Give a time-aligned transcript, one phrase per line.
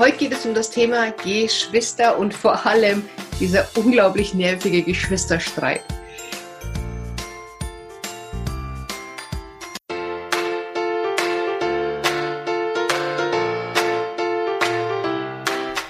[0.00, 3.04] Heute geht es um das Thema Geschwister und vor allem
[3.38, 5.82] dieser unglaublich nervige Geschwisterstreit.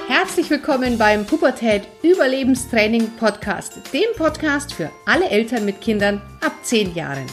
[0.08, 6.96] Herzlich willkommen beim Pubertät Überlebenstraining Podcast, dem Podcast für alle Eltern mit Kindern ab 10
[6.96, 7.26] Jahren.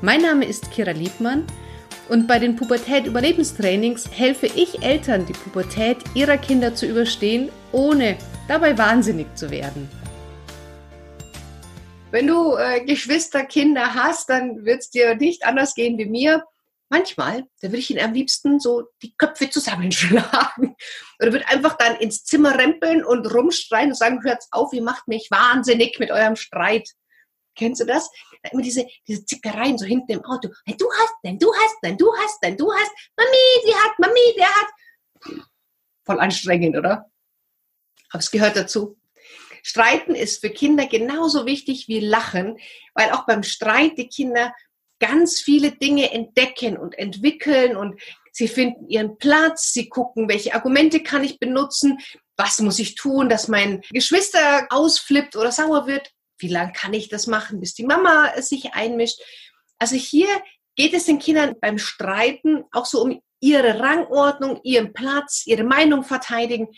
[0.00, 1.46] Mein Name ist Kira Liebmann
[2.08, 8.16] und bei den Pubertät-Überlebenstrainings helfe ich Eltern, die Pubertät ihrer Kinder zu überstehen, ohne
[8.48, 9.88] dabei wahnsinnig zu werden.
[12.10, 16.44] Wenn du äh, Geschwister, Kinder hast, dann wird es dir nicht anders gehen wie mir.
[16.88, 20.76] Manchmal, da würde ich ihnen am liebsten so die Köpfe zusammenschlagen.
[21.20, 25.08] Oder würde einfach dann ins Zimmer rempeln und rumstreien und sagen, hört auf, ihr macht
[25.08, 26.88] mich wahnsinnig mit eurem Streit.
[27.56, 28.10] Kennst du das?
[28.52, 30.50] Immer diese, diese Zickereien so hinten im Auto.
[30.64, 32.90] Hey, du hast, nein, du hast, nein, du hast, nein, du hast.
[33.16, 35.46] Mami, die hat, Mami, der hat.
[36.04, 37.10] Voll anstrengend, oder?
[38.10, 38.96] Aber es gehört dazu.
[39.62, 42.58] Streiten ist für Kinder genauso wichtig wie Lachen,
[42.94, 44.54] weil auch beim Streit die Kinder
[45.00, 48.00] ganz viele Dinge entdecken und entwickeln und
[48.30, 51.98] sie finden ihren Platz, sie gucken, welche Argumente kann ich benutzen,
[52.36, 57.08] was muss ich tun, dass mein Geschwister ausflippt oder sauer wird wie lange kann ich
[57.08, 59.20] das machen, bis die Mama sich einmischt.
[59.78, 60.28] Also hier
[60.76, 66.04] geht es den Kindern beim Streiten auch so um ihre Rangordnung, ihren Platz, ihre Meinung
[66.04, 66.68] verteidigen.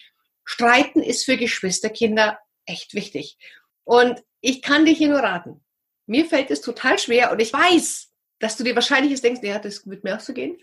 [0.45, 3.37] Streiten ist für Geschwisterkinder echt wichtig.
[3.85, 5.65] Und ich kann dir hier nur raten.
[6.07, 9.59] Mir fällt es total schwer und ich weiß, dass du dir wahrscheinlich jetzt denkst, ja,
[9.59, 10.63] das wird mir auch so gehen.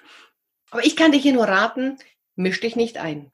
[0.71, 1.97] Aber ich kann dir hier nur raten,
[2.35, 3.31] misch dich nicht ein.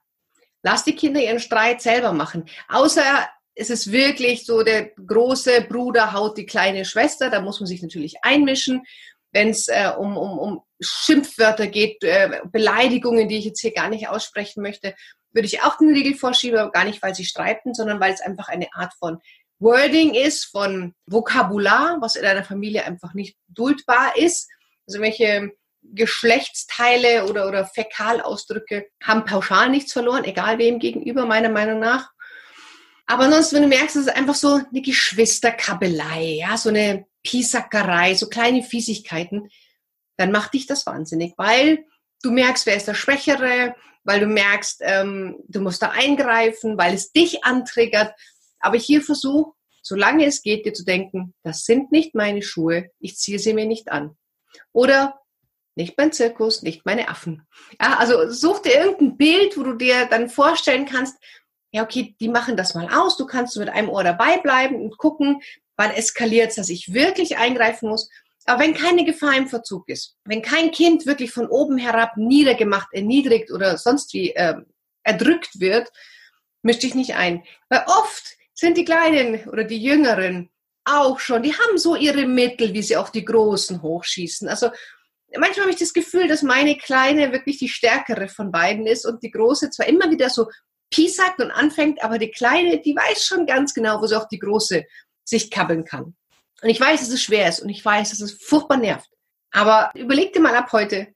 [0.62, 2.48] Lass die Kinder ihren Streit selber machen.
[2.68, 7.66] Außer es ist wirklich so, der große Bruder haut die kleine Schwester, da muss man
[7.66, 8.82] sich natürlich einmischen.
[9.30, 13.88] Wenn es äh, um, um, um Schimpfwörter geht, äh, Beleidigungen, die ich jetzt hier gar
[13.88, 14.94] nicht aussprechen möchte,
[15.32, 18.20] würde ich auch den Riegel vorschieben, aber gar nicht, weil sie streiten, sondern weil es
[18.20, 19.18] einfach eine Art von
[19.58, 24.50] Wording ist, von Vokabular, was in einer Familie einfach nicht duldbar ist.
[24.86, 25.52] Also welche
[25.82, 32.10] Geschlechtsteile oder, oder Fäkalausdrücke haben pauschal nichts verloren, egal wem gegenüber, meiner Meinung nach.
[33.06, 38.14] Aber ansonsten, wenn du merkst, es ist einfach so eine Geschwisterkabelei, ja, so eine Piesackerei,
[38.14, 39.48] so kleine Fiesigkeiten,
[40.16, 41.84] dann macht dich das wahnsinnig, weil
[42.22, 43.74] du merkst, wer ist der Schwächere,
[44.04, 48.14] weil du merkst, ähm, du musst da eingreifen, weil es dich antriggert.
[48.60, 53.16] Aber hier versuch, solange es geht, dir zu denken, das sind nicht meine Schuhe, ich
[53.16, 54.16] ziehe sie mir nicht an.
[54.72, 55.20] Oder
[55.74, 57.46] nicht mein Zirkus, nicht meine Affen.
[57.80, 61.16] Ja, also such dir irgendein Bild, wo du dir dann vorstellen kannst,
[61.72, 64.98] ja, okay, die machen das mal aus, du kannst mit einem Ohr dabei bleiben und
[64.98, 65.40] gucken,
[65.76, 68.10] wann eskaliert es, dass ich wirklich eingreifen muss.
[68.44, 72.88] Aber wenn keine Gefahr im Verzug ist, wenn kein Kind wirklich von oben herab niedergemacht,
[72.92, 74.56] erniedrigt oder sonst wie äh,
[75.02, 75.90] erdrückt wird,
[76.62, 77.42] misch dich nicht ein.
[77.68, 80.50] Weil oft sind die Kleinen oder die Jüngeren
[80.84, 84.48] auch schon, die haben so ihre Mittel, wie sie auch die Großen hochschießen.
[84.48, 84.70] Also
[85.38, 89.22] manchmal habe ich das Gefühl, dass meine Kleine wirklich die stärkere von beiden ist und
[89.22, 90.48] die Große zwar immer wieder so
[90.92, 94.38] piesackt und anfängt, aber die Kleine, die weiß schon ganz genau, wo sie auch die
[94.38, 94.84] Große
[95.24, 96.14] sich kabbeln kann.
[96.62, 99.10] Und ich weiß, dass es schwer ist und ich weiß, dass es furchtbar nervt.
[99.50, 101.08] Aber überleg dir mal ab heute,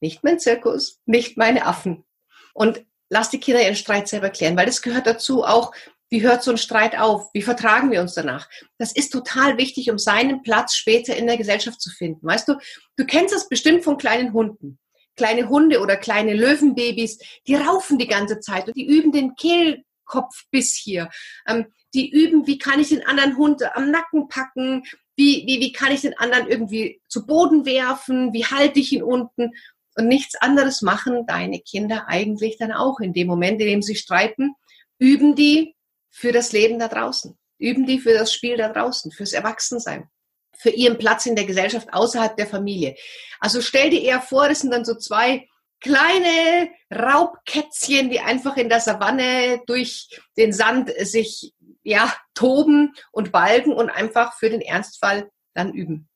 [0.00, 2.04] nicht mein Zirkus, nicht meine Affen.
[2.52, 5.72] Und lass die Kinder ihren Streit selber klären, weil das gehört dazu auch,
[6.10, 7.30] wie hört so ein Streit auf?
[7.32, 8.48] Wie vertragen wir uns danach?
[8.78, 12.26] Das ist total wichtig, um seinen Platz später in der Gesellschaft zu finden.
[12.26, 12.58] Weißt du,
[12.96, 14.80] du kennst das bestimmt von kleinen Hunden
[15.16, 20.74] kleine Hunde oder kleine Löwenbabys, die raufen die ganze Zeit und die üben den Kehlkopfbiss
[20.74, 21.10] hier.
[21.46, 24.84] Ähm, die üben, wie kann ich den anderen Hund am Nacken packen,
[25.16, 29.02] wie, wie, wie kann ich den anderen irgendwie zu Boden werfen, wie halte ich ihn
[29.02, 29.52] unten?
[29.96, 33.96] Und nichts anderes machen deine Kinder eigentlich dann auch in dem Moment, in dem sie
[33.96, 34.54] streiten,
[34.98, 35.74] üben die
[36.10, 40.08] für das Leben da draußen, üben die für das Spiel da draußen, fürs Erwachsensein
[40.56, 42.96] für ihren Platz in der Gesellschaft außerhalb der Familie.
[43.40, 45.48] Also stell dir eher vor, das sind dann so zwei
[45.80, 53.72] kleine Raubkätzchen, die einfach in der Savanne durch den Sand sich ja toben und balgen
[53.72, 56.08] und einfach für den Ernstfall dann üben.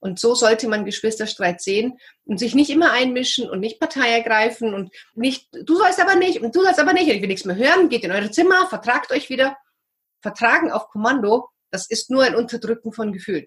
[0.00, 4.74] Und so sollte man Geschwisterstreit sehen und sich nicht immer einmischen und nicht Partei ergreifen
[4.74, 7.56] und nicht, du sollst aber nicht und du sollst aber nicht, ich will nichts mehr
[7.56, 9.56] hören, geht in eure Zimmer, vertragt euch wieder.
[10.20, 13.46] Vertragen auf Kommando, das ist nur ein Unterdrücken von Gefühlen.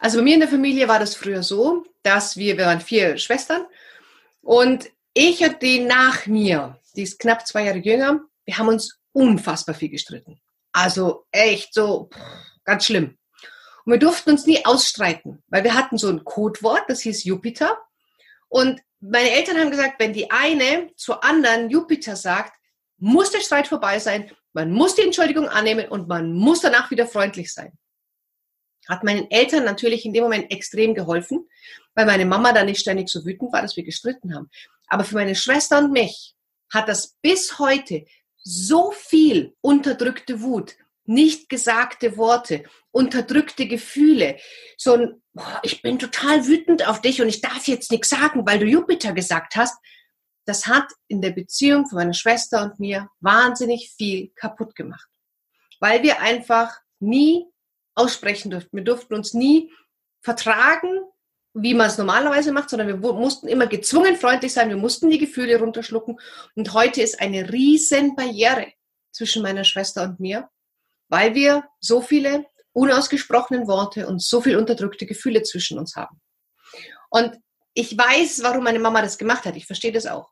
[0.00, 3.18] Also bei mir in der Familie war das früher so, dass wir, wir waren vier
[3.18, 3.66] Schwestern
[4.40, 8.98] und ich und die nach mir, die ist knapp zwei Jahre jünger, wir haben uns
[9.12, 10.40] unfassbar viel gestritten.
[10.72, 12.08] Also echt so
[12.64, 13.18] ganz schlimm.
[13.84, 17.78] Und wir durften uns nie ausstreiten, weil wir hatten so ein Codewort, das hieß Jupiter.
[18.48, 22.54] Und meine Eltern haben gesagt, wenn die eine zur anderen Jupiter sagt,
[22.96, 27.06] muss der Streit vorbei sein, man muss die Entschuldigung annehmen und man muss danach wieder
[27.06, 27.72] freundlich sein.
[28.90, 31.48] Hat meinen Eltern natürlich in dem Moment extrem geholfen,
[31.94, 34.50] weil meine Mama da nicht ständig so wütend war, dass wir gestritten haben.
[34.88, 36.34] Aber für meine Schwester und mich
[36.72, 38.04] hat das bis heute
[38.42, 44.38] so viel unterdrückte Wut, nicht gesagte Worte, unterdrückte Gefühle,
[44.76, 48.46] so ein, boah, ich bin total wütend auf dich und ich darf jetzt nichts sagen,
[48.46, 49.78] weil du Jupiter gesagt hast,
[50.46, 55.08] das hat in der Beziehung von meiner Schwester und mir wahnsinnig viel kaputt gemacht.
[55.78, 57.46] Weil wir einfach nie
[57.94, 58.76] aussprechen durften.
[58.76, 59.72] Wir durften uns nie
[60.22, 61.00] vertragen,
[61.54, 65.18] wie man es normalerweise macht, sondern wir mussten immer gezwungen freundlich sein, wir mussten die
[65.18, 66.20] Gefühle runterschlucken.
[66.54, 68.72] Und heute ist eine riesen Barriere
[69.12, 70.48] zwischen meiner Schwester und mir,
[71.08, 76.20] weil wir so viele unausgesprochene Worte und so viel unterdrückte Gefühle zwischen uns haben.
[77.10, 77.36] Und
[77.74, 79.56] ich weiß, warum meine Mama das gemacht hat.
[79.56, 80.30] Ich verstehe das auch.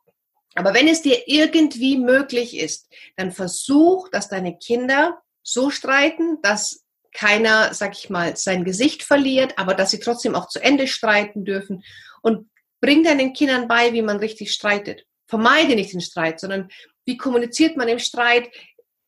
[0.55, 6.85] Aber wenn es dir irgendwie möglich ist, dann versuch, dass deine Kinder so streiten, dass
[7.13, 11.45] keiner, sag ich mal, sein Gesicht verliert, aber dass sie trotzdem auch zu Ende streiten
[11.45, 11.83] dürfen.
[12.21, 12.49] Und
[12.81, 15.05] bring deinen Kindern bei, wie man richtig streitet.
[15.27, 16.69] Vermeide nicht den Streit, sondern
[17.05, 18.49] wie kommuniziert man im Streit?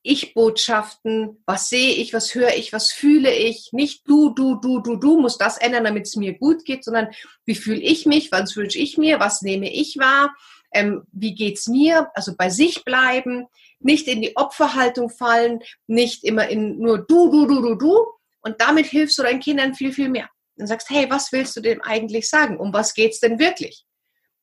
[0.03, 4.95] Ich-Botschaften, was sehe ich, was höre ich, was fühle ich, nicht du, du, du, du,
[4.95, 7.09] du musst das ändern, damit es mir gut geht, sondern
[7.45, 10.35] wie fühle ich mich, was wünsche ich mir, was nehme ich wahr,
[10.73, 13.47] ähm, wie geht's mir, also bei sich bleiben,
[13.79, 18.05] nicht in die Opferhaltung fallen, nicht immer in nur du, du, du, du, du
[18.41, 20.29] und damit hilfst du deinen Kindern viel, viel mehr.
[20.55, 22.59] Dann sagst, hey, was willst du dem eigentlich sagen?
[22.59, 23.85] Um was geht's denn wirklich?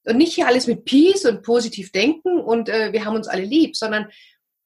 [0.04, 3.44] Und nicht hier alles mit Peace und positiv denken und äh, wir haben uns alle
[3.44, 4.10] lieb, sondern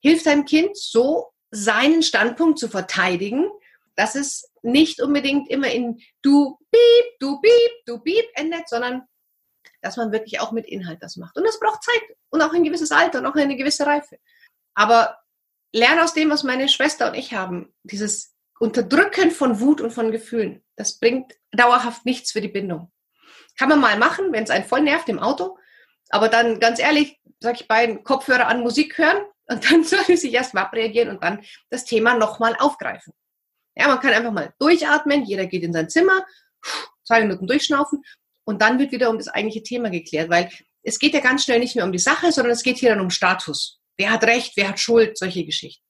[0.00, 3.50] hilft deinem Kind so, seinen Standpunkt zu verteidigen,
[3.96, 9.02] dass es nicht unbedingt immer in du piep, du piep, du piep endet, sondern
[9.82, 11.36] dass man wirklich auch mit Inhalt das macht.
[11.36, 14.18] Und das braucht Zeit und auch ein gewisses Alter und auch eine gewisse Reife.
[14.74, 15.18] Aber
[15.72, 20.12] lerne aus dem, was meine Schwester und ich haben, dieses Unterdrücken von Wut und von
[20.12, 22.92] Gefühlen, das bringt dauerhaft nichts für die Bindung.
[23.58, 25.58] Kann man mal machen, wenn es einen voll nervt im Auto,
[26.10, 30.16] aber dann ganz ehrlich, sag ich beiden, Kopfhörer an Musik hören und dann soll sie
[30.16, 33.12] sich erst mal abreagieren und dann das Thema nochmal aufgreifen.
[33.74, 36.24] Ja, man kann einfach mal durchatmen, jeder geht in sein Zimmer,
[37.04, 38.04] zwei Minuten durchschnaufen
[38.44, 40.50] und dann wird wieder um das eigentliche Thema geklärt, weil
[40.82, 43.00] es geht ja ganz schnell nicht mehr um die Sache, sondern es geht hier dann
[43.00, 43.80] um Status.
[43.96, 45.84] Wer hat Recht, wer hat Schuld, solche Geschichten.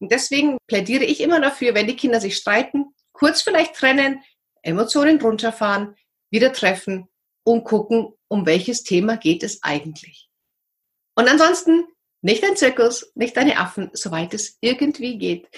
[0.00, 4.22] Und deswegen plädiere ich immer dafür, wenn die Kinder sich streiten, kurz vielleicht trennen,
[4.62, 5.94] Emotionen runterfahren,
[6.30, 7.08] wieder treffen
[7.44, 10.28] und gucken, um welches Thema geht es eigentlich.
[11.14, 11.84] Und ansonsten
[12.22, 15.48] nicht ein Zirkus, nicht deine Affen, soweit es irgendwie geht.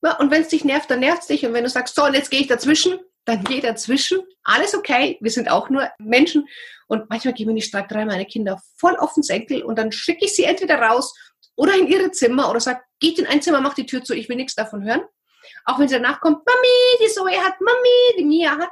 [0.00, 1.44] Und wenn es dich nervt, dann nervt es dich.
[1.44, 2.98] Und wenn du sagst, so, und jetzt gehe ich dazwischen,
[3.28, 4.20] dann geh dazwischen.
[4.42, 5.18] Alles okay.
[5.20, 6.48] Wir sind auch nur Menschen.
[6.86, 10.24] Und manchmal gehen mir die Streiterei meine Kinder voll auf den Senkel und dann schicke
[10.24, 11.14] ich sie entweder raus
[11.54, 14.28] oder in ihre Zimmer oder sag, geht in ein Zimmer, mach die Tür zu, ich
[14.28, 15.02] will nichts davon hören.
[15.64, 18.70] Auch wenn sie danach kommt, Mami, die Zoe hat, Mami, die Mia hat,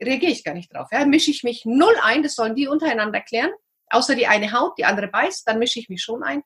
[0.00, 0.88] reagiere ich gar nicht drauf.
[0.92, 3.50] Ja, mische ich mich null ein, das sollen die untereinander klären
[3.90, 6.42] außer die eine haut, die andere beißt, dann mische ich mich schon ein.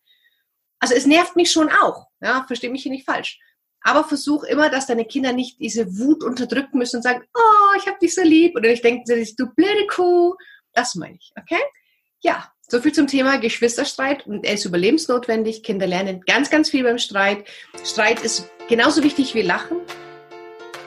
[0.79, 3.39] Also es nervt mich schon auch, ja, verstehe mich hier nicht falsch.
[3.85, 7.87] Aber versuch immer, dass deine Kinder nicht diese Wut unterdrücken müssen und sagen, oh, ich
[7.87, 8.57] habe dich so lieb.
[8.57, 9.05] Oder ich denke,
[9.37, 10.35] du blöde Kuh.
[10.73, 11.61] Das meine ich, okay?
[12.21, 15.63] Ja, so viel zum Thema Geschwisterstreit und er ist überlebensnotwendig.
[15.63, 17.45] Kinder lernen ganz, ganz viel beim Streit.
[17.85, 19.79] Streit ist genauso wichtig wie Lachen.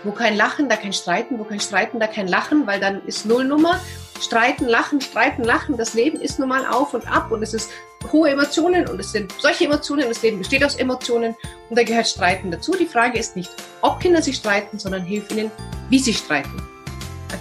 [0.04, 1.38] Wo kein Lachen, da kein Streiten.
[1.38, 3.80] Wo kein Streiten, da kein Lachen, weil dann ist Nullnummer.
[4.22, 5.78] Streiten, lachen, streiten, lachen.
[5.78, 7.70] Das Leben ist nun mal auf und ab und es ist
[8.12, 10.08] hohe Emotionen und es sind solche Emotionen.
[10.08, 11.36] Das Leben besteht aus Emotionen
[11.70, 12.74] und da gehört Streiten dazu.
[12.80, 15.52] Die Frage ist nicht, ob Kinder sich streiten, sondern hilf ihnen,
[15.90, 16.62] wie sie streiten.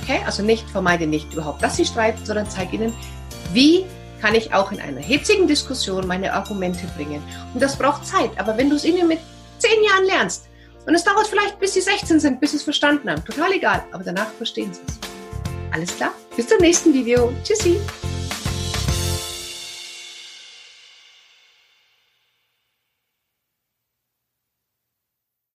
[0.03, 0.21] Okay?
[0.25, 2.95] Also nicht, vermeide nicht überhaupt, dass sie streiten, sondern zeig ihnen,
[3.53, 3.85] wie
[4.21, 7.23] kann ich auch in einer hitzigen Diskussion meine Argumente bringen.
[7.53, 8.31] Und das braucht Zeit.
[8.39, 9.21] Aber wenn du es ihnen mit
[9.59, 10.49] zehn Jahren lernst,
[10.87, 13.85] und es dauert vielleicht, bis sie 16 sind, bis sie es verstanden haben, total egal,
[13.93, 14.99] aber danach verstehen sie es.
[15.73, 16.13] Alles klar?
[16.37, 17.33] Bis zum nächsten Video.
[17.43, 17.81] Tschüssi!